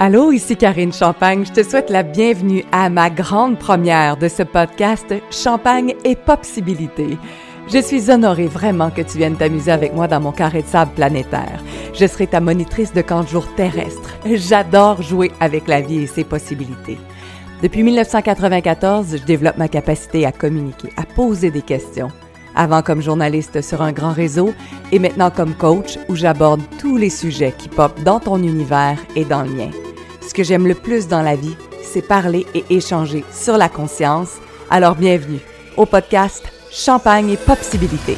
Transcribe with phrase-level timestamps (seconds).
[0.00, 1.44] Allô, ici Karine Champagne.
[1.44, 7.18] Je te souhaite la bienvenue à ma grande première de ce podcast Champagne et Possibilité.
[7.66, 10.92] Je suis honorée vraiment que tu viennes t'amuser avec moi dans mon carré de sable
[10.92, 11.64] planétaire.
[11.94, 14.14] Je serai ta monitrice de camp de jour terrestre.
[14.24, 16.98] J'adore jouer avec la vie et ses possibilités.
[17.60, 22.12] Depuis 1994, je développe ma capacité à communiquer, à poser des questions.
[22.54, 24.54] Avant comme journaliste sur un grand réseau
[24.92, 29.24] et maintenant comme coach où j'aborde tous les sujets qui popent dans ton univers et
[29.24, 29.70] dans le mien.
[30.38, 34.36] Que j'aime le plus dans la vie, c'est parler et échanger sur la conscience.
[34.70, 35.40] Alors bienvenue
[35.76, 38.16] au podcast Champagne et Possibilité.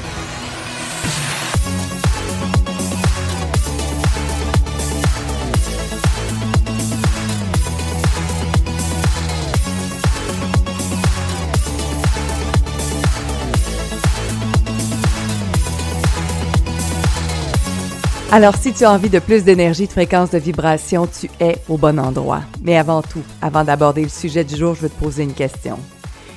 [18.32, 21.76] Alors, si tu as envie de plus d'énergie, de fréquence, de vibration, tu es au
[21.76, 22.42] bon endroit.
[22.62, 25.80] Mais avant tout, avant d'aborder le sujet du jour, je veux te poser une question.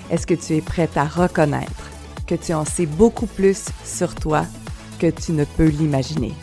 [0.09, 1.91] Est-ce que tu es prête à reconnaître
[2.25, 4.43] que tu en sais beaucoup plus sur toi
[4.97, 6.33] que tu ne peux l'imaginer?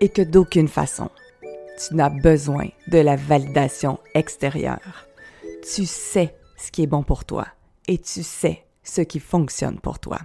[0.00, 1.10] Et que d'aucune façon,
[1.78, 5.06] tu n'as besoin de la validation extérieure.
[5.62, 7.46] Tu sais ce qui est bon pour toi
[7.86, 10.18] et tu sais ce qui fonctionne pour toi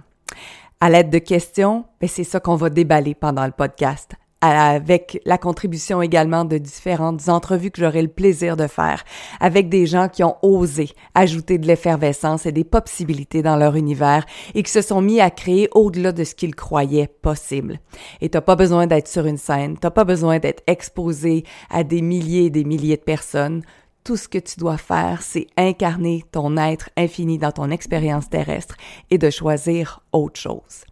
[0.84, 5.38] à l'aide de questions, ben c'est ça qu'on va déballer pendant le podcast avec la
[5.38, 9.02] contribution également de différentes entrevues que j'aurai le plaisir de faire
[9.40, 14.26] avec des gens qui ont osé ajouter de l'effervescence et des possibilités dans leur univers
[14.54, 17.80] et qui se sont mis à créer au-delà de ce qu'ils croyaient possible.
[18.20, 22.02] Et t'as pas besoin d'être sur une scène, t'as pas besoin d'être exposé à des
[22.02, 23.62] milliers et des milliers de personnes
[24.04, 28.76] tout ce que tu dois faire, c'est incarner ton être infini dans ton expérience terrestre
[29.10, 30.84] et de choisir autre chose.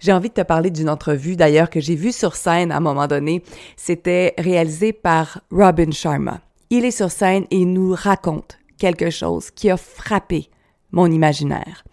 [0.00, 2.80] J'ai envie de te parler d'une entrevue d'ailleurs que j'ai vue sur scène à un
[2.80, 3.42] moment donné.
[3.76, 6.40] C'était réalisé par Robin Sharma.
[6.70, 10.50] Il est sur scène et il nous raconte quelque chose qui a frappé
[10.92, 11.84] mon imaginaire.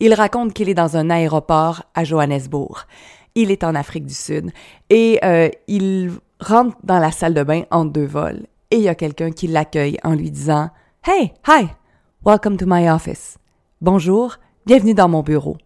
[0.00, 2.86] Il raconte qu'il est dans un aéroport à Johannesburg.
[3.34, 4.50] Il est en Afrique du Sud
[4.90, 6.10] et euh, il
[6.40, 9.48] rentre dans la salle de bain en deux vols et il y a quelqu'un qui
[9.48, 10.70] l'accueille en lui disant
[11.06, 11.68] Hey, hi,
[12.24, 13.36] welcome to my office.
[13.82, 15.58] Bonjour, bienvenue dans mon bureau.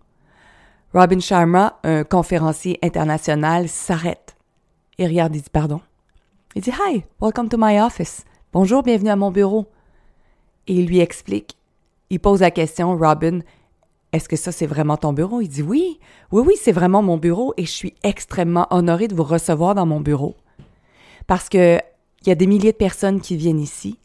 [0.92, 4.36] Robin Sharma, un conférencier international, s'arrête
[4.98, 5.80] et regarde et dit pardon.
[6.56, 8.24] Il dit Hi, welcome to my office.
[8.52, 9.66] Bonjour, bienvenue à mon bureau.
[10.66, 11.56] Et il lui explique.
[12.10, 13.38] Il pose la question, Robin,
[14.12, 15.40] est-ce que ça c'est vraiment ton bureau?
[15.40, 16.00] Il dit oui,
[16.32, 19.86] oui, oui, c'est vraiment mon bureau et je suis extrêmement honoré de vous recevoir dans
[19.86, 20.34] mon bureau.
[21.28, 21.80] Parce que
[22.22, 23.98] il y a des milliers de personnes qui viennent ici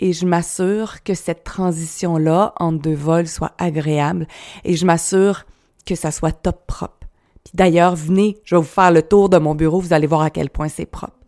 [0.00, 4.26] et je m'assure que cette transition-là entre deux vols soit agréable
[4.64, 5.44] et je m'assure
[5.86, 7.06] que ça soit top propre.
[7.44, 10.22] Puis d'ailleurs, venez, je vais vous faire le tour de mon bureau, vous allez voir
[10.22, 11.18] à quel point c'est propre.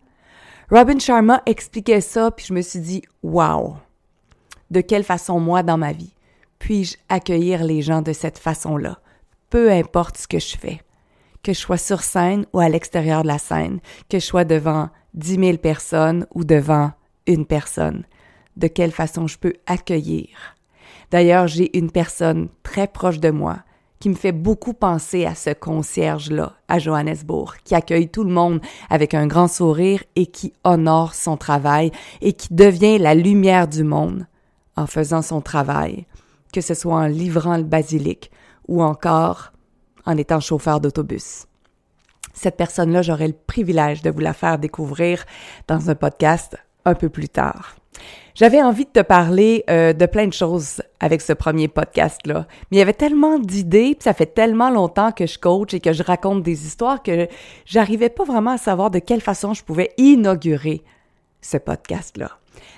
[0.71, 3.77] Robin Sharma expliquait ça, puis je me suis dit, wow,
[4.71, 6.17] de quelle façon moi dans ma vie
[6.59, 8.99] puis-je accueillir les gens de cette façon-là,
[9.51, 10.81] peu importe ce que je fais,
[11.47, 14.89] que je sois sur scène ou à l'extérieur de la scène, que je sois devant
[15.15, 16.91] 10 000 personnes ou devant
[17.29, 18.03] une personne,
[18.57, 20.27] de quelle façon je peux accueillir?
[21.13, 23.59] D'ailleurs, j'ai une personne très proche de moi
[24.01, 28.61] qui me fait beaucoup penser à ce concierge-là à Johannesburg, qui accueille tout le monde
[28.91, 31.93] avec un grand sourire et qui honore son travail
[32.23, 34.27] et qui devient la lumière du monde
[34.77, 36.07] en faisant son travail,
[36.53, 38.33] que ce soit en livrant le basilic
[38.67, 39.53] ou encore
[40.07, 41.47] en étant chauffeur d'autobus
[42.37, 45.25] cette personne-là, j'aurai le privilège de vous la faire découvrir
[45.67, 47.77] dans un podcast un peu plus tard.
[48.35, 52.77] J'avais envie de te parler euh, de plein de choses avec ce premier podcast-là, mais
[52.77, 55.95] il y avait tellement d'idées, puis ça fait tellement longtemps que je coach et que
[55.95, 57.27] je raconte des histoires que
[57.65, 60.85] j'arrivais pas vraiment à savoir de quelle façon je pouvais inaugurer
[61.41, 62.33] ce podcast-là.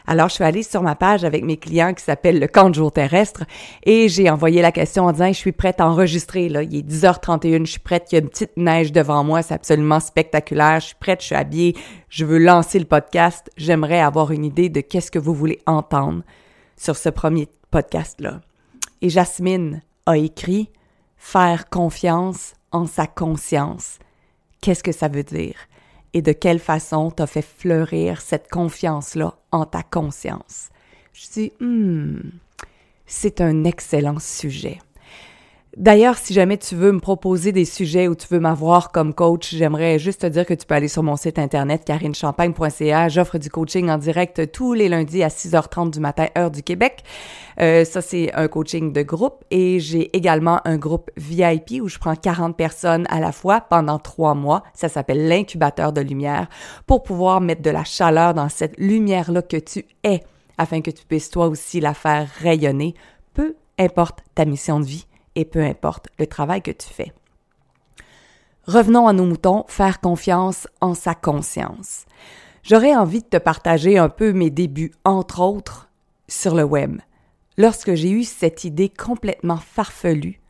[0.07, 2.75] Alors, je suis allée sur ma page avec mes clients qui s'appelle le camp de
[2.75, 3.45] jour terrestre
[3.85, 6.63] et j'ai envoyé la question en disant, je suis prête à enregistrer, là.
[6.63, 9.55] Il est 10h31, je suis prête, il y a une petite neige devant moi, c'est
[9.55, 11.77] absolument spectaculaire, je suis prête, je suis habillée,
[12.09, 16.23] je veux lancer le podcast, j'aimerais avoir une idée de qu'est-ce que vous voulez entendre
[16.77, 18.41] sur ce premier podcast-là.
[19.03, 20.71] Et Jasmine a écrit
[21.17, 23.99] Faire confiance en sa conscience.
[24.61, 25.57] Qu'est-ce que ça veut dire?
[26.15, 30.71] Et de quelle façon t'as fait fleurir cette confiance-là en ta conscience?
[31.13, 32.21] Je dis, hmm,
[33.07, 34.79] c'est un excellent sujet.
[35.77, 39.55] D'ailleurs, si jamais tu veux me proposer des sujets ou tu veux m'avoir comme coach,
[39.55, 43.09] j'aimerais juste te dire que tu peux aller sur mon site internet carinechampagne.ca.
[43.11, 47.05] J'offre du coaching en direct tous les lundis à 6h30 du matin, heure du Québec.
[47.61, 51.99] Euh, ça, c'est un coaching de groupe et j'ai également un groupe VIP où je
[51.99, 54.63] prends 40 personnes à la fois pendant trois mois.
[54.73, 56.49] Ça s'appelle l'incubateur de lumière
[56.87, 60.23] pour pouvoir mettre de la chaleur dans cette lumière-là que tu es
[60.57, 62.95] afin que tu puisses toi aussi la faire rayonner,
[63.35, 65.08] peu importe ta mission de vie
[65.39, 67.13] et peu importe le travail que tu fais.
[68.65, 72.05] Revenons à nos moutons, faire confiance en sa conscience.
[72.63, 75.89] J'aurais envie de te partager un peu mes débuts, entre autres,
[76.27, 77.01] sur le web.
[77.57, 80.41] Lorsque j'ai eu cette idée complètement farfelue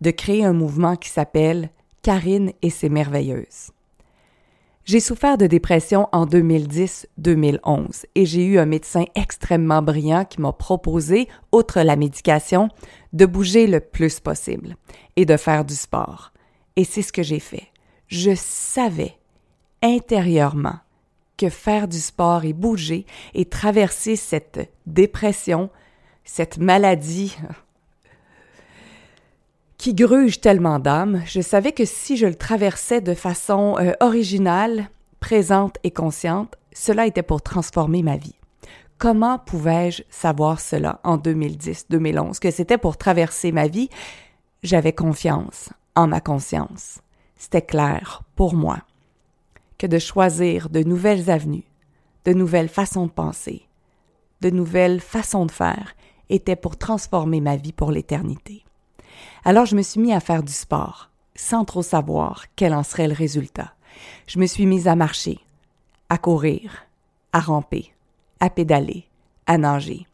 [0.00, 1.70] de créer un mouvement qui s'appelle
[2.02, 3.73] Karine et ses merveilleuses.
[4.84, 10.52] J'ai souffert de dépression en 2010-2011 et j'ai eu un médecin extrêmement brillant qui m'a
[10.52, 12.68] proposé, outre la médication,
[13.14, 14.76] de bouger le plus possible
[15.16, 16.32] et de faire du sport.
[16.76, 17.68] Et c'est ce que j'ai fait.
[18.08, 19.16] Je savais
[19.82, 20.76] intérieurement
[21.38, 25.70] que faire du sport et bouger et traverser cette dépression,
[26.24, 27.38] cette maladie
[29.78, 34.88] qui gruge tellement d'âmes, je savais que si je le traversais de façon euh, originale,
[35.20, 38.36] présente et consciente, cela était pour transformer ma vie.
[38.98, 43.90] Comment pouvais-je savoir cela en 2010-2011, que c'était pour traverser ma vie?
[44.62, 47.00] J'avais confiance en ma conscience.
[47.36, 48.78] C'était clair pour moi
[49.78, 51.68] que de choisir de nouvelles avenues,
[52.24, 53.66] de nouvelles façons de penser,
[54.40, 55.94] de nouvelles façons de faire
[56.30, 58.63] était pour transformer ma vie pour l'éternité.
[59.46, 63.08] Alors je me suis mis à faire du sport, sans trop savoir quel en serait
[63.08, 63.74] le résultat.
[64.26, 65.38] Je me suis mise à marcher,
[66.08, 66.86] à courir,
[67.34, 67.92] à ramper,
[68.40, 69.04] à pédaler,
[69.46, 70.06] à nager.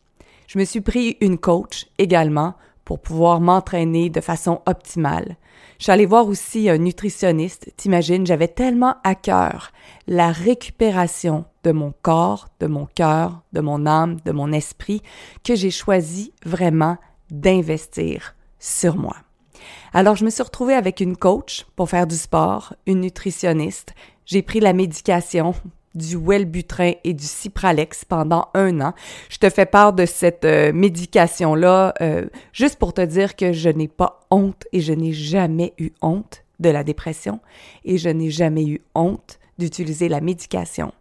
[0.48, 2.54] Je me suis pris une coach également
[2.84, 5.36] pour pouvoir m'entraîner de façon optimale.
[5.78, 7.72] Je suis allée voir aussi un nutritionniste.
[7.76, 9.70] T'imagines, j'avais tellement à cœur
[10.08, 15.02] la récupération de mon corps, de mon cœur, de mon âme, de mon esprit,
[15.44, 16.98] que j'ai choisi vraiment
[17.30, 19.16] d'investir sur moi.
[19.92, 23.94] Alors, je me suis retrouvée avec une coach pour faire du sport, une nutritionniste.
[24.24, 25.54] J'ai pris la médication,
[25.94, 28.94] du Wellbutrin et du Cipralex pendant un an.
[29.28, 33.68] Je te fais part de cette euh, médication-là euh, juste pour te dire que je
[33.68, 37.40] n'ai pas honte et je n'ai jamais eu honte de la dépression
[37.84, 40.92] et je n'ai jamais eu honte d'utiliser la médication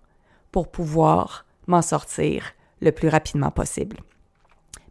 [0.51, 3.97] pour pouvoir m'en sortir le plus rapidement possible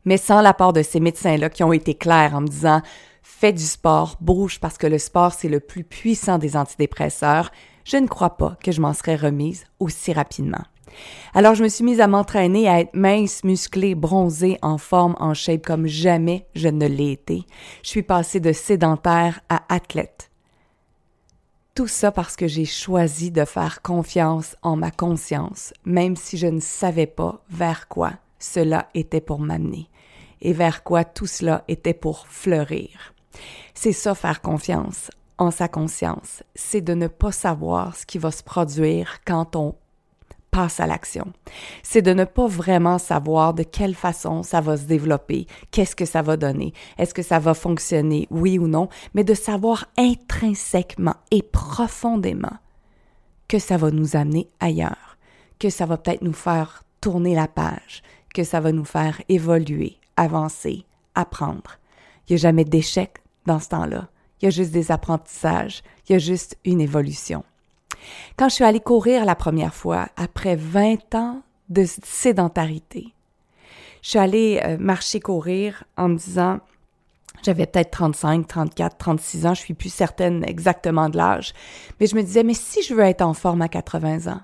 [0.05, 2.83] mais sans l'apport de ces médecins-là qui ont été clairs en me disant
[3.23, 7.51] fais du sport, bouge parce que le sport c'est le plus puissant des antidépresseurs,
[7.85, 10.65] je ne crois pas que je m'en serais remise aussi rapidement.
[11.35, 15.35] Alors je me suis mise à m'entraîner à être mince, musclée, bronzée, en forme, en
[15.35, 17.45] shape comme jamais je ne l'ai été.
[17.83, 20.31] Je suis passée de sédentaire à athlète.
[21.75, 26.49] Tout ça parce que j'ai choisi de faire confiance en ma conscience, même si je
[26.49, 29.89] ne savais pas vers quoi cela était pour m'amener
[30.41, 33.15] et vers quoi tout cela était pour fleurir.
[33.75, 38.33] C'est ça faire confiance en sa conscience, c'est de ne pas savoir ce qui va
[38.33, 39.77] se produire quand on
[40.51, 41.33] passe à l'action.
[41.85, 46.07] C'est de ne pas vraiment savoir de quelle façon ça va se développer, qu'est-ce que
[46.07, 51.17] ça va donner, est-ce que ça va fonctionner, oui ou non, mais de savoir intrinsèquement
[51.31, 52.57] et profondément
[53.47, 55.19] que ça va nous amener ailleurs,
[55.61, 58.03] que ça va peut-être nous faire tourner la page,
[58.35, 60.85] que ça va nous faire évoluer, avancer,
[61.15, 61.79] apprendre.
[62.29, 64.09] Il n'y a jamais d'échec dans ce temps-là.
[64.41, 65.83] Il y a juste des apprentissages.
[66.09, 67.45] Il y a juste une évolution.
[68.37, 73.13] Quand je suis allée courir la première fois, après 20 ans de sédentarité,
[74.03, 76.61] je suis allée euh, marcher courir en me disant,
[77.43, 81.53] j'avais peut-être 35, 34, 36 ans, je suis plus certaine exactement de l'âge,
[81.99, 84.41] mais je me disais, mais si je veux être en forme à 80 ans,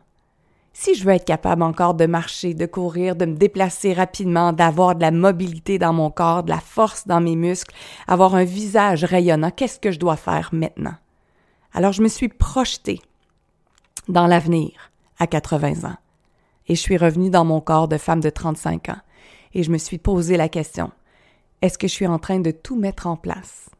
[0.76, 4.96] si je veux être capable encore de marcher, de courir, de me déplacer rapidement, d'avoir
[4.96, 7.74] de la mobilité dans mon corps, de la force dans mes muscles,
[8.08, 10.96] avoir un visage rayonnant, qu'est-ce que je dois faire maintenant?
[11.72, 13.00] Alors je me suis projetée
[14.08, 15.96] dans l'avenir à 80 ans
[16.66, 19.00] et je suis revenue dans mon corps de femme de 35 ans
[19.54, 20.90] et je me suis posé la question,
[21.62, 23.70] est-ce que je suis en train de tout mettre en place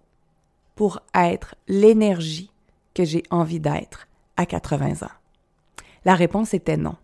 [0.76, 2.52] pour être l'énergie
[2.94, 5.23] que j'ai envie d'être à 80 ans?
[6.04, 6.96] La réponse était non.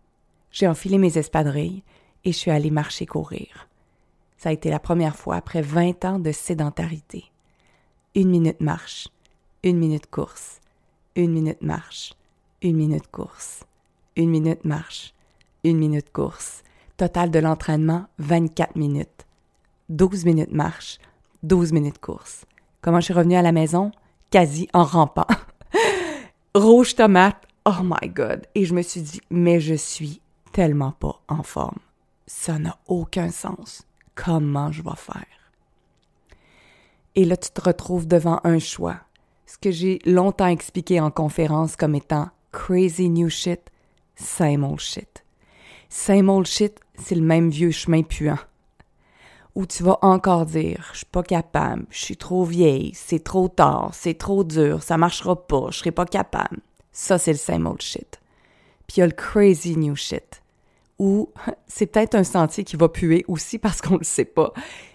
[0.50, 1.82] J'ai enfilé mes espadrilles
[2.24, 3.68] et je suis allée marcher courir.
[4.36, 7.24] Ça a été la première fois après 20 ans de sédentarité.
[8.14, 9.08] Une minute marche,
[9.62, 10.60] une minute course,
[11.14, 12.14] une minute marche,
[12.62, 13.64] une minute course,
[14.16, 15.14] une minute marche,
[15.64, 16.62] une minute course.
[16.96, 19.26] Total de l'entraînement, 24 minutes.
[19.88, 20.98] 12 minutes marche,
[21.42, 22.44] 12 minutes course.
[22.82, 23.92] Comment je suis revenue à la maison?
[24.30, 25.26] Quasi en rampant.
[26.54, 28.46] Rouge tomate, oh my god.
[28.54, 30.20] Et je me suis dit, mais je suis
[30.52, 31.78] tellement pas en forme.
[32.26, 33.86] Ça n'a aucun sens.
[34.14, 35.26] Comment je vais faire?
[37.14, 38.96] Et là, tu te retrouves devant un choix.
[39.46, 43.60] Ce que j'ai longtemps expliqué en conférence comme étant crazy new shit,
[44.14, 45.24] same old shit.
[45.88, 48.38] Same old shit, c'est le même vieux chemin puant.
[49.56, 53.48] Où tu vas encore dire, je suis pas capable, je suis trop vieille, c'est trop
[53.48, 56.60] tard, c'est trop dur, ça marchera pas, je serai pas capable.
[56.92, 58.20] Ça, c'est le same old shit.
[58.86, 60.42] Puis il y a le crazy new shit.
[60.98, 61.30] Où
[61.66, 64.52] c'est peut-être un sentier qui va puer aussi parce qu'on le sait pas.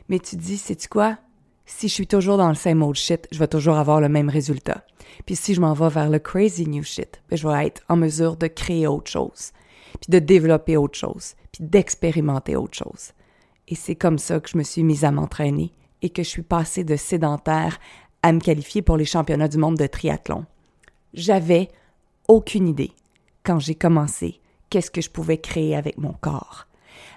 [0.09, 1.17] Mais tu dis, sais-tu quoi?
[1.65, 4.29] si je suis toujours dans le same old shit, je vais toujours avoir le même
[4.29, 4.85] résultat.
[5.25, 7.95] Puis si je m'en vais vers le crazy new shit, ben, je vais être en
[7.95, 9.51] mesure de créer autre chose,
[9.99, 13.13] puis de développer autre chose, puis d'expérimenter autre chose.
[13.67, 16.43] Et c'est comme ça que je me suis mise à m'entraîner et que je suis
[16.43, 17.79] passée de sédentaire
[18.21, 20.45] à me qualifier pour les championnats du monde de triathlon.
[21.13, 21.69] J'avais
[22.27, 22.91] aucune idée,
[23.43, 24.39] quand j'ai commencé,
[24.69, 26.67] qu'est-ce que je pouvais créer avec mon corps?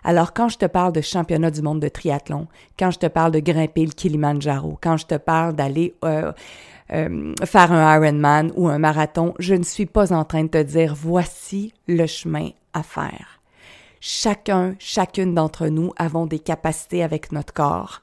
[0.05, 2.47] Alors, quand je te parle de championnat du monde de triathlon,
[2.79, 6.33] quand je te parle de grimper le Kilimanjaro, quand je te parle d'aller euh,
[6.93, 10.63] euh, faire un Ironman ou un marathon, je ne suis pas en train de te
[10.63, 13.41] dire voici le chemin à faire.
[14.01, 18.03] Chacun, chacune d'entre nous avons des capacités avec notre corps.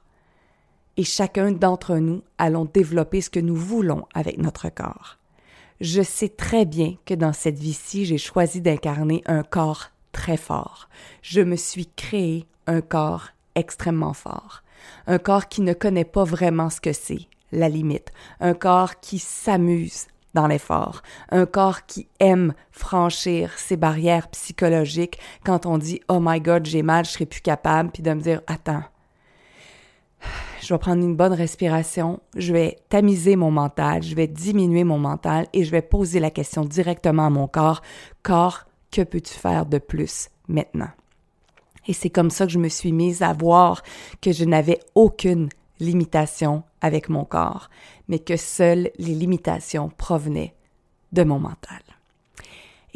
[0.98, 5.18] Et chacun d'entre nous allons développer ce que nous voulons avec notre corps.
[5.82, 10.88] Je sais très bien que dans cette vie-ci, j'ai choisi d'incarner un corps très fort.
[11.22, 14.64] Je me suis créé un corps extrêmement fort.
[15.08, 18.12] Un corps qui ne connaît pas vraiment ce que c'est, la limite.
[18.40, 21.02] Un corps qui s'amuse dans l'effort.
[21.30, 26.84] Un corps qui aime franchir ses barrières psychologiques quand on dit Oh my God, j'ai
[26.84, 28.84] mal, je serai plus capable, puis de me dire Attends,
[30.66, 34.98] je vais prendre une bonne respiration, je vais tamiser mon mental, je vais diminuer mon
[34.98, 37.84] mental et je vais poser la question directement à mon corps
[38.24, 40.90] Corps, que peux-tu faire de plus maintenant?
[41.88, 43.84] Et c'est comme ça que je me suis mise à voir
[44.22, 47.70] que je n'avais aucune limitation avec mon corps,
[48.08, 50.56] mais que seules les limitations provenaient
[51.12, 51.95] de mon mental.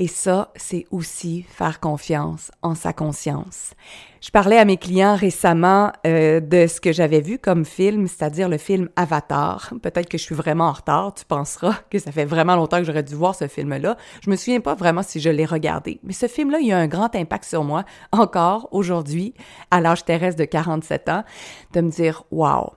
[0.01, 3.73] Et ça, c'est aussi faire confiance en sa conscience.
[4.21, 8.47] Je parlais à mes clients récemment euh, de ce que j'avais vu comme film, c'est-à-dire
[8.47, 9.73] le film Avatar.
[9.81, 12.85] Peut-être que je suis vraiment en retard, tu penseras que ça fait vraiment longtemps que
[12.85, 13.97] j'aurais dû voir ce film-là.
[14.23, 16.87] Je me souviens pas vraiment si je l'ai regardé, mais ce film-là, il a un
[16.87, 19.33] grand impact sur moi, encore aujourd'hui,
[19.69, 21.25] à l'âge terrestre de 47 ans,
[21.73, 22.71] de me dire, wow,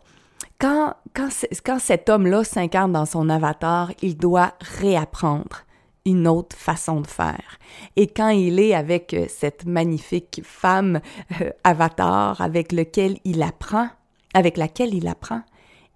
[0.58, 1.28] quand, quand,
[1.64, 5.62] quand cet homme-là s'incarne dans son avatar, il doit réapprendre
[6.04, 7.58] une autre façon de faire.
[7.96, 11.00] Et quand il est avec euh, cette magnifique femme
[11.40, 13.88] euh, avatar avec lequel il apprend,
[14.34, 15.42] avec laquelle il apprend,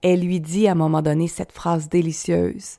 [0.02, 2.78] elle lui dit à un moment donné cette phrase délicieuse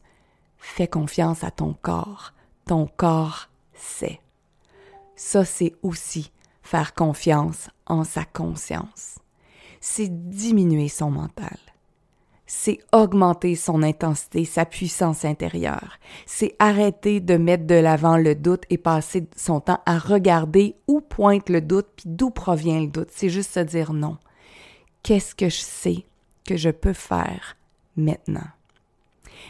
[0.60, 2.34] Fais confiance à ton corps,
[2.66, 4.20] ton corps sait.
[5.16, 6.32] Ça, c'est aussi
[6.62, 9.20] faire confiance en sa conscience.
[9.80, 11.58] C'est diminuer son mental
[12.48, 16.00] c'est augmenter son intensité, sa puissance intérieure.
[16.26, 21.02] C'est arrêter de mettre de l'avant le doute et passer son temps à regarder où
[21.02, 23.10] pointe le doute puis d'où provient le doute.
[23.12, 24.18] C'est juste se dire non.
[25.04, 26.06] Qu'est-ce que je sais
[26.48, 27.58] que je peux faire
[27.98, 28.48] maintenant?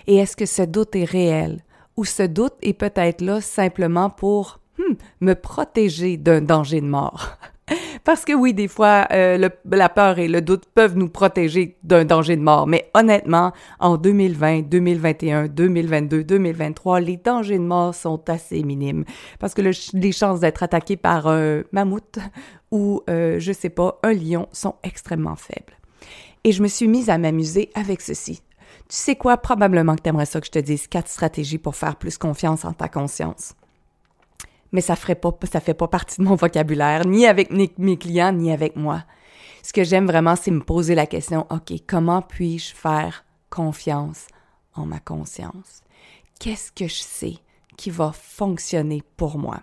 [0.07, 1.63] Et est-ce que ce doute est réel?
[1.95, 7.37] Ou ce doute est peut-être là simplement pour hmm, me protéger d'un danger de mort?
[8.07, 12.05] Parce que oui, des fois, euh, la peur et le doute peuvent nous protéger d'un
[12.05, 12.65] danger de mort.
[12.65, 19.03] Mais honnêtement, en 2020, 2021, 2022, 2023, les dangers de mort sont assez minimes.
[19.39, 22.17] Parce que les chances d'être attaqué par un mammouth
[22.71, 25.77] ou, euh, je sais pas, un lion sont extrêmement faibles.
[26.45, 28.41] Et je me suis mise à m'amuser avec ceci.
[28.87, 29.35] Tu sais quoi?
[29.35, 32.63] Probablement que tu aimerais ça que je te dise quatre stratégies pour faire plus confiance
[32.63, 33.53] en ta conscience
[34.71, 38.31] mais ça ferait pas, ça fait pas partie de mon vocabulaire, ni avec mes, clients,
[38.31, 39.03] ni avec moi.
[39.63, 44.27] Ce que j'aime vraiment, c'est me poser la question, OK, comment puis-je faire confiance
[44.75, 45.81] en ma conscience?
[46.39, 47.37] Qu'est-ce que je sais
[47.77, 49.59] qui va fonctionner pour moi?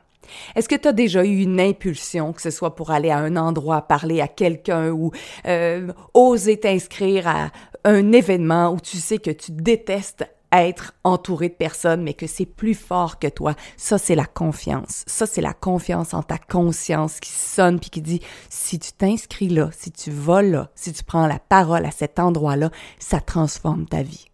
[0.54, 3.36] Est-ce que tu as déjà eu une impulsion, que ce soit pour aller à un
[3.36, 5.12] endroit, parler à quelqu'un ou
[5.46, 7.50] euh, oser t'inscrire à
[7.84, 10.26] un événement où tu sais que tu détestes
[10.62, 13.54] être entouré de personnes, mais que c'est plus fort que toi.
[13.76, 15.04] Ça, c'est la confiance.
[15.06, 19.48] Ça, c'est la confiance en ta conscience qui sonne puis qui dit, si tu t'inscris
[19.48, 23.86] là, si tu vas là, si tu prends la parole à cet endroit-là, ça transforme
[23.86, 24.26] ta vie.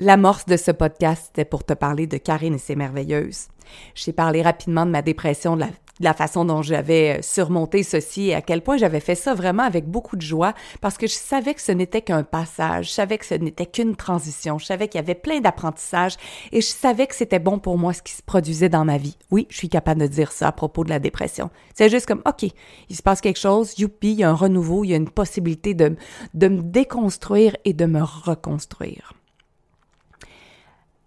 [0.00, 3.48] L'amorce de ce podcast, c'était pour te parler de Karine et ses merveilleuses.
[3.94, 5.70] J'ai parlé rapidement de ma dépression de la
[6.00, 9.62] de la façon dont j'avais surmonté ceci et à quel point j'avais fait ça vraiment
[9.62, 13.18] avec beaucoup de joie parce que je savais que ce n'était qu'un passage, je savais
[13.18, 16.16] que ce n'était qu'une transition, je savais qu'il y avait plein d'apprentissages
[16.52, 19.16] et je savais que c'était bon pour moi ce qui se produisait dans ma vie.
[19.30, 21.50] Oui, je suis capable de dire ça à propos de la dépression.
[21.74, 22.44] C'est juste comme, OK,
[22.88, 25.10] il se passe quelque chose, youpi, il y a un renouveau, il y a une
[25.10, 25.96] possibilité de,
[26.34, 29.12] de me déconstruire et de me reconstruire.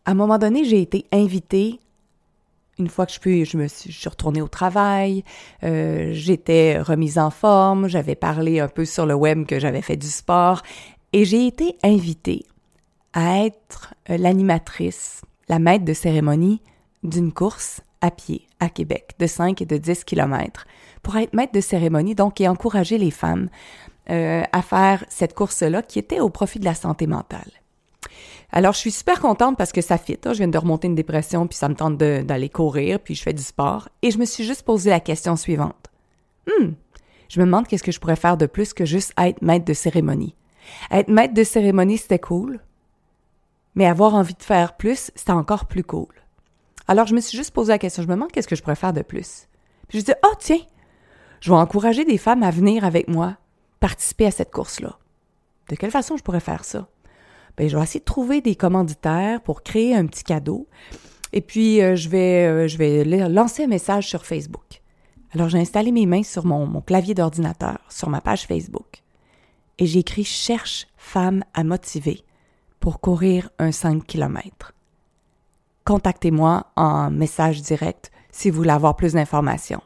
[0.06, 1.80] À un moment donné, j'ai été invitée
[2.80, 5.24] une fois que je, puis, je me suis, je suis retournée au travail,
[5.64, 9.98] euh, j'étais remise en forme, j'avais parlé un peu sur le web que j'avais fait
[9.98, 10.62] du sport
[11.14, 12.46] et j'ai été invitée
[13.14, 16.62] à être euh, l'animatrice, la maître de cérémonie
[17.04, 20.66] d'une course à pied à Québec de 5 et de 10 kilomètres
[21.04, 23.50] pour être maître de cérémonie donc et encourager les femmes
[24.10, 27.61] euh, à faire cette course-là qui était au profit de la santé mentale.
[28.52, 30.18] Alors, je suis super contente parce que ça fit.
[30.26, 30.34] Hein.
[30.34, 33.34] Je viens de remonter une dépression, puis ça me tente d'aller courir, puis je fais
[33.34, 33.88] du sport.
[34.02, 35.88] Et je me suis juste posé la question suivante.
[36.48, 36.72] Hmm,
[37.30, 39.74] je me demande qu'est-ce que je pourrais faire de plus que juste être maître de
[39.74, 40.36] cérémonie.
[40.92, 42.60] Être maître de cérémonie, c'était cool.
[43.76, 46.14] Mais avoir envie de faire plus, c'était encore plus cool.
[46.90, 48.04] Alors, je me suis juste posé la question.
[48.04, 49.48] Je me demande qu'est-ce que je pourrais faire de plus.
[49.88, 50.60] Puis je dis, oh, tiens,
[51.40, 53.38] je vais encourager des femmes à venir avec moi
[53.80, 54.98] participer à cette course-là.
[55.70, 56.88] De quelle façon je pourrais faire ça?
[57.58, 60.68] Ben, je vais essayer de trouver des commanditaires pour créer un petit cadeau.
[61.34, 64.82] Et puis, euh, je, vais, euh, lancer un message sur Facebook.
[65.34, 69.02] Alors, j'ai installé mes mains sur mon, clavier d'ordinateur, sur ma page Facebook.
[69.78, 72.24] Et j'ai écrit Cherche femme à motiver
[72.80, 74.74] pour courir un 5 km.
[75.86, 79.82] Contactez-moi en message direct si vous voulez avoir plus d'informations.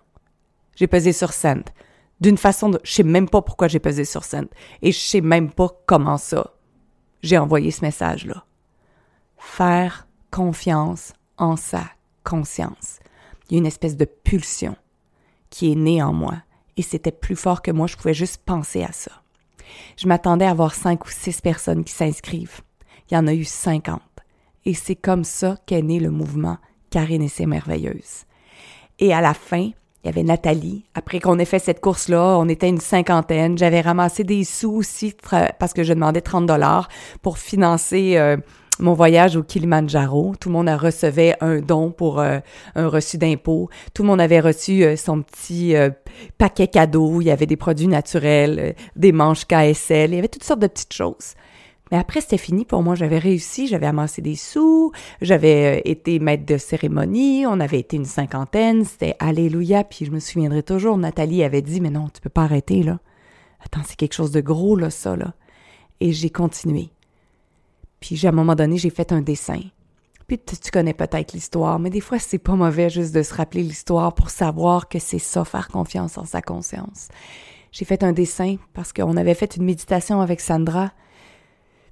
[0.75, 1.63] J'ai pesé sur Send.
[2.21, 2.79] D'une façon de...
[2.83, 4.47] Je sais même pas pourquoi j'ai pesé sur Send.
[4.81, 6.54] Et je sais même pas comment ça
[7.25, 8.45] j'ai envoyé ce message-là.
[9.37, 11.83] Faire confiance en sa
[12.23, 12.99] conscience.
[13.49, 14.75] Il y a une espèce de pulsion
[15.49, 16.35] qui est née en moi
[16.77, 19.11] et c'était plus fort que moi, je pouvais juste penser à ça.
[19.97, 22.61] Je m'attendais à avoir cinq ou six personnes qui s'inscrivent.
[23.09, 24.01] Il y en a eu cinquante.
[24.65, 26.57] Et c'est comme ça qu'est né le mouvement
[26.89, 28.25] Karine et ses merveilleuses.
[28.99, 29.71] Et à la fin,
[30.05, 30.83] il y avait Nathalie.
[30.93, 33.57] Après qu'on ait fait cette course-là, on était une cinquantaine.
[33.57, 35.15] J'avais ramassé des sous aussi
[35.57, 36.89] parce que je demandais 30 dollars
[37.23, 38.37] pour financer euh,
[38.77, 40.35] mon voyage au Kilimanjaro.
[40.39, 42.37] Tout le monde a recevait un don pour euh,
[42.75, 43.67] un reçu d'impôt.
[43.95, 45.73] Tout le monde avait reçu euh, son petit
[46.37, 47.19] paquet cadeau.
[47.21, 50.11] Il y avait des produits naturels, des manches KSL.
[50.11, 51.33] Il y avait toutes sortes de petites choses.
[51.91, 52.95] Mais après, c'était fini pour moi.
[52.95, 57.95] J'avais réussi, j'avais amassé des sous, j'avais euh, été maître de cérémonie, on avait été
[57.95, 59.83] une cinquantaine, c'était Alléluia.
[59.83, 62.99] Puis je me souviendrai toujours, Nathalie avait dit, mais non, tu peux pas arrêter, là.
[63.63, 65.33] Attends, c'est quelque chose de gros, là, ça, là.
[65.99, 66.89] Et j'ai continué.
[67.99, 69.61] Puis à un moment donné, j'ai fait un dessin.
[70.27, 73.61] Puis tu connais peut-être l'histoire, mais des fois, c'est pas mauvais juste de se rappeler
[73.61, 77.09] l'histoire pour savoir que c'est ça, faire confiance en sa conscience.
[77.71, 80.91] J'ai fait un dessin parce qu'on avait fait une méditation avec Sandra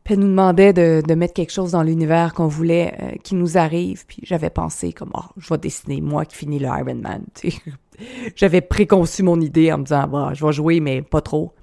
[0.04, 3.36] puis elle nous demandait de, de mettre quelque chose dans l'univers qu'on voulait euh, qui
[3.36, 4.06] nous arrive.
[4.06, 7.24] Puis j'avais pensé comme, oh, je vais dessiner moi qui finis le Ironman.
[8.36, 11.54] j'avais préconçu mon idée en me disant, bah, je vais jouer, mais pas trop.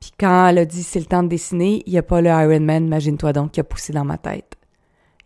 [0.00, 2.28] Puis quand elle a dit c'est le temps de dessiner, il n'y a pas le
[2.28, 4.54] Ironman, imagine-toi donc, qui a poussé dans ma tête.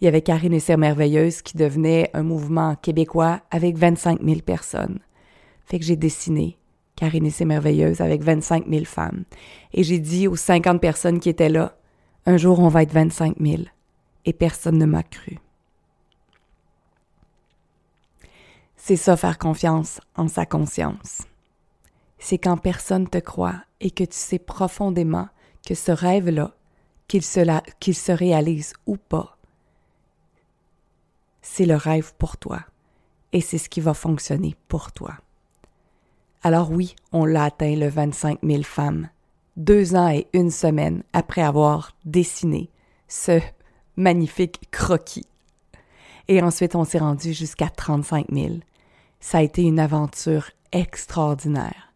[0.00, 4.40] Il y avait Karine et ses merveilleuses qui devenait un mouvement québécois avec 25 000
[4.40, 5.00] personnes.
[5.66, 6.56] Fait que j'ai dessiné
[7.00, 9.24] Karine et ses merveilleuses avec 25 000 femmes.
[9.72, 11.74] Et j'ai dit aux 50 personnes qui étaient là,
[12.26, 13.62] un jour on va être 25 000.
[14.26, 15.38] Et personne ne m'a cru.
[18.76, 21.22] C'est ça faire confiance en sa conscience.
[22.18, 25.30] C'est quand personne te croit et que tu sais profondément
[25.66, 26.52] que ce rêve-là,
[27.08, 27.40] qu'il se,
[27.80, 29.38] qu'il se réalise ou pas,
[31.40, 32.60] c'est le rêve pour toi
[33.32, 35.14] et c'est ce qui va fonctionner pour toi.
[36.42, 39.10] Alors oui, on l'a atteint le 25 000 femmes,
[39.56, 42.70] deux ans et une semaine après avoir dessiné
[43.08, 43.40] ce
[43.96, 45.26] magnifique croquis.
[46.28, 48.54] Et ensuite, on s'est rendu jusqu'à 35 000.
[49.20, 51.92] Ça a été une aventure extraordinaire,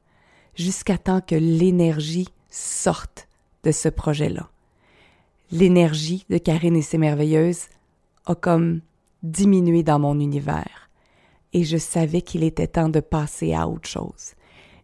[0.56, 3.28] jusqu'à temps que l'énergie sorte
[3.62, 4.50] de ce projet-là.
[5.52, 7.68] L'énergie de Karine et ses merveilleuses
[8.26, 8.80] a comme
[9.22, 10.83] diminué dans mon univers
[11.54, 14.34] et je savais qu'il était temps de passer à autre chose.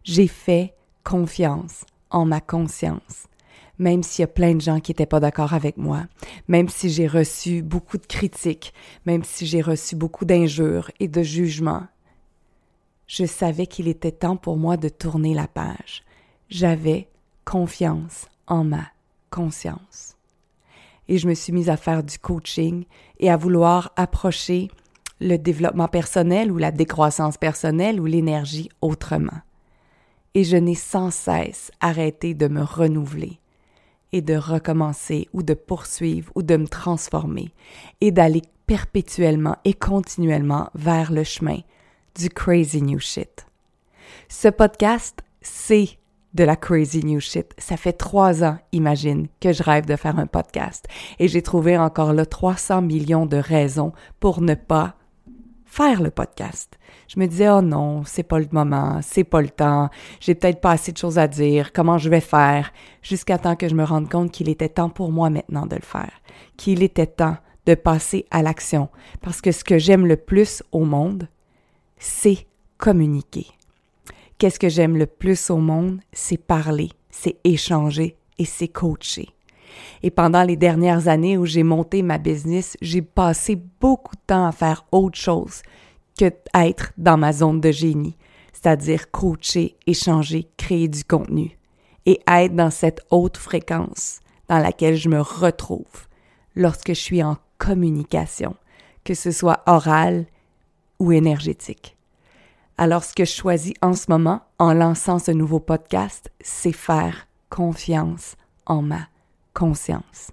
[0.03, 3.27] J'ai fait confiance en ma conscience,
[3.77, 6.05] même s'il y a plein de gens qui n'étaient pas d'accord avec moi,
[6.47, 8.73] même si j'ai reçu beaucoup de critiques,
[9.05, 11.83] même si j'ai reçu beaucoup d'injures et de jugements.
[13.05, 16.03] Je savais qu'il était temps pour moi de tourner la page.
[16.49, 17.09] J'avais
[17.43, 18.87] confiance en ma
[19.29, 20.15] conscience.
[21.09, 22.85] Et je me suis mise à faire du coaching
[23.19, 24.69] et à vouloir approcher
[25.21, 29.39] le développement personnel ou la décroissance personnelle ou l'énergie autrement.
[30.33, 33.39] Et je n'ai sans cesse arrêté de me renouveler
[34.11, 37.53] et de recommencer ou de poursuivre ou de me transformer
[38.01, 41.59] et d'aller perpétuellement et continuellement vers le chemin
[42.15, 43.45] du crazy new shit.
[44.27, 45.97] Ce podcast, c'est
[46.33, 47.53] de la crazy new shit.
[47.57, 50.87] Ça fait trois ans, imagine, que je rêve de faire un podcast.
[51.19, 54.95] Et j'ai trouvé encore là 300 millions de raisons pour ne pas
[55.71, 56.77] faire le podcast.
[57.07, 60.59] Je me disais, oh non, c'est pas le moment, c'est pas le temps, j'ai peut-être
[60.59, 63.85] pas assez de choses à dire, comment je vais faire, jusqu'à temps que je me
[63.85, 66.11] rende compte qu'il était temps pour moi maintenant de le faire,
[66.57, 68.89] qu'il était temps de passer à l'action.
[69.21, 71.29] Parce que ce que j'aime le plus au monde,
[71.97, 73.47] c'est communiquer.
[74.39, 76.01] Qu'est-ce que j'aime le plus au monde?
[76.11, 79.29] C'est parler, c'est échanger et c'est coacher.
[80.03, 84.47] Et pendant les dernières années où j'ai monté ma business, j'ai passé beaucoup de temps
[84.47, 85.61] à faire autre chose
[86.17, 88.17] que être dans ma zone de génie,
[88.53, 91.57] c'est-à-dire coacher, échanger, créer du contenu
[92.05, 96.07] et être dans cette haute fréquence dans laquelle je me retrouve
[96.55, 98.55] lorsque je suis en communication,
[99.03, 100.25] que ce soit orale
[100.99, 101.95] ou énergétique.
[102.77, 107.27] Alors, ce que je choisis en ce moment, en lançant ce nouveau podcast, c'est faire
[107.49, 109.07] confiance en ma
[109.53, 110.31] conscience,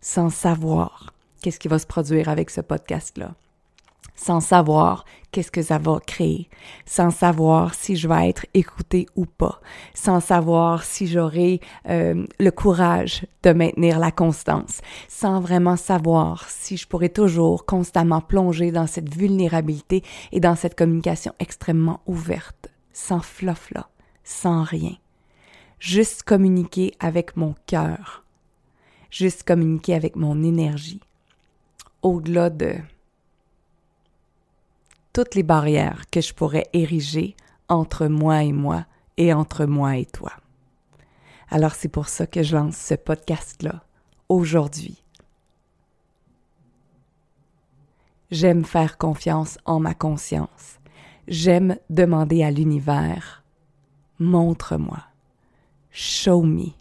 [0.00, 3.34] sans savoir qu'est-ce qui va se produire avec ce podcast-là,
[4.14, 6.48] sans savoir qu'est-ce que ça va créer,
[6.86, 9.60] sans savoir si je vais être écouté ou pas,
[9.94, 16.76] sans savoir si j'aurai euh, le courage de maintenir la constance, sans vraiment savoir si
[16.76, 23.20] je pourrai toujours constamment plonger dans cette vulnérabilité et dans cette communication extrêmement ouverte, sans
[23.20, 23.72] fluff
[24.24, 24.96] sans rien.
[25.80, 28.24] Juste communiquer avec mon cœur,
[29.10, 31.00] juste communiquer avec mon énergie,
[32.02, 32.76] au-delà de
[35.12, 37.34] toutes les barrières que je pourrais ériger
[37.68, 40.32] entre moi et moi et entre moi et toi.
[41.50, 43.82] Alors c'est pour ça que je lance ce podcast-là
[44.28, 45.02] aujourd'hui.
[48.30, 50.78] J'aime faire confiance en ma conscience.
[51.26, 53.42] J'aime demander à l'univers,
[54.18, 55.02] montre-moi,
[55.90, 56.77] show me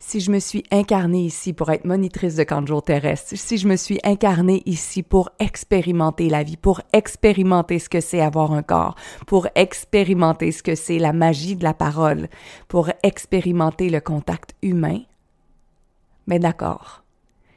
[0.00, 3.76] si je me suis incarnée ici pour être monitrice de camp terrestre, si je me
[3.76, 8.94] suis incarnée ici pour expérimenter la vie, pour expérimenter ce que c'est avoir un corps,
[9.26, 12.28] pour expérimenter ce que c'est la magie de la parole,
[12.68, 15.00] pour expérimenter le contact humain,
[16.26, 17.02] mais d'accord,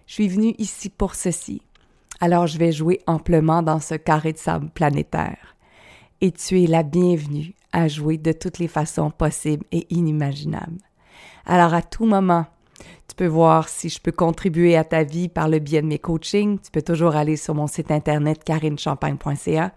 [0.08, 1.62] je suis venue ici pour ceci,
[2.19, 5.56] alors je vais jouer amplement dans ce carré de sable planétaire.
[6.21, 10.77] Et tu es la bienvenue à jouer de toutes les façons possibles et inimaginables.
[11.45, 12.45] Alors à tout moment,
[13.08, 15.99] tu peux voir si je peux contribuer à ta vie par le biais de mes
[15.99, 16.60] coachings.
[16.60, 19.73] Tu peux toujours aller sur mon site internet carinechampagne.ca.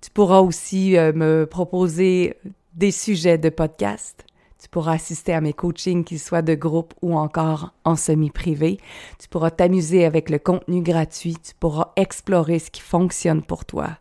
[0.00, 2.36] Tu pourras aussi euh, me proposer
[2.74, 4.26] des sujets de podcast.
[4.62, 8.78] Tu pourras assister à mes coachings, qu'ils soient de groupe ou encore en semi-privé.
[9.18, 11.36] Tu pourras t'amuser avec le contenu gratuit.
[11.42, 13.98] Tu pourras explorer ce qui fonctionne pour toi.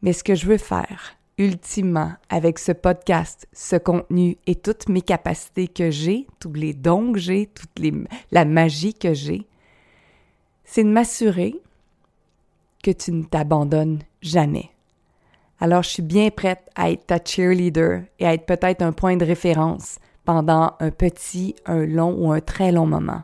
[0.00, 5.02] Mais ce que je veux faire, ultimement, avec ce podcast, ce contenu et toutes mes
[5.02, 7.70] capacités que j'ai, tous les dons que j'ai, toute
[8.30, 9.46] la magie que j'ai,
[10.64, 11.60] c'est de m'assurer
[12.82, 14.70] que tu ne t'abandonnes jamais.
[15.60, 19.16] Alors, je suis bien prête à être ta cheerleader et à être peut-être un point
[19.16, 23.22] de référence pendant un petit, un long ou un très long moment,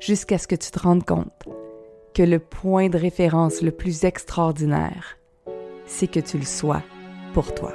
[0.00, 1.48] jusqu'à ce que tu te rendes compte
[2.14, 5.18] que le point de référence le plus extraordinaire,
[5.86, 6.82] c'est que tu le sois
[7.32, 7.72] pour toi.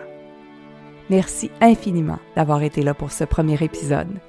[1.10, 4.20] Merci infiniment d'avoir été là pour ce premier épisode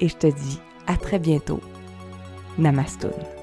[0.00, 1.60] et je te dis à très bientôt.
[2.58, 3.35] Namastoun.